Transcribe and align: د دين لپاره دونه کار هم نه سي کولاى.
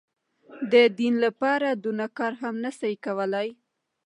د 0.71 0.73
دين 0.99 1.15
لپاره 1.25 1.69
دونه 1.83 2.05
کار 2.17 2.33
هم 2.41 2.55
نه 2.65 2.71
سي 2.79 2.93
کولاى. 3.05 3.47